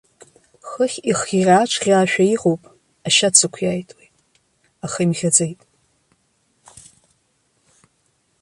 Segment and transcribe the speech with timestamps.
[0.69, 2.61] Хыхь ихӷьаа-ҿӷьаашәа иҟоуп,
[3.07, 4.07] ашьац ықәиааит уи,
[4.85, 5.61] аха имӷьаӡеит.